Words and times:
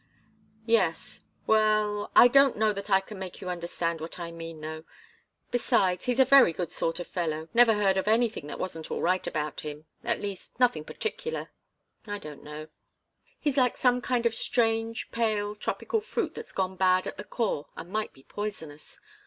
"Yes. 0.65 1.23
Well 1.45 2.09
I 2.15 2.27
don't 2.27 2.57
know 2.57 2.73
that 2.73 2.89
I 2.89 3.01
can 3.01 3.19
make 3.19 3.39
you 3.39 3.49
understand 3.49 4.01
what 4.01 4.17
I 4.19 4.31
mean, 4.31 4.59
though. 4.61 4.83
Besides, 5.51 6.05
he's 6.05 6.19
a 6.19 6.25
very 6.25 6.53
good 6.53 6.71
sort 6.71 6.99
of 6.99 7.05
fellow. 7.05 7.49
Never 7.53 7.75
heard 7.75 7.97
of 7.97 8.07
anything 8.07 8.47
that 8.47 8.57
wasn't 8.57 8.89
all 8.89 9.03
right 9.03 9.27
about 9.27 9.59
him 9.59 9.85
at 10.03 10.19
least 10.19 10.59
nothing 10.59 10.85
particular. 10.85 11.51
I 12.07 12.17
don't 12.17 12.41
know. 12.41 12.69
He's 13.39 13.57
like 13.57 13.77
some 13.77 14.01
kind 14.01 14.25
of 14.25 14.33
strange, 14.33 15.11
pale, 15.11 15.53
tropical 15.53 15.99
fruit 16.01 16.33
that's 16.33 16.51
gone 16.51 16.77
bad 16.77 17.05
at 17.05 17.17
the 17.17 17.23
core 17.23 17.67
and 17.75 17.91
might 17.91 18.11
be 18.11 18.23
poisonous. 18.23 18.99